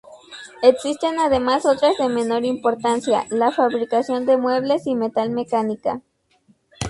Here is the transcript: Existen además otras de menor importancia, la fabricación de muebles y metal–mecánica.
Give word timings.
Existen 0.63 1.19
además 1.19 1.67
otras 1.67 1.95
de 1.99 2.09
menor 2.09 2.43
importancia, 2.43 3.27
la 3.29 3.51
fabricación 3.51 4.25
de 4.25 4.35
muebles 4.35 4.87
y 4.87 4.95
metal–mecánica. 4.95 6.01